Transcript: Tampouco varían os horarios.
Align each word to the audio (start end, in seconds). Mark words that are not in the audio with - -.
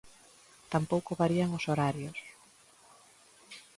Tampouco 0.73 1.11
varían 1.21 1.49
os 1.57 1.67
horarios. 1.69 2.19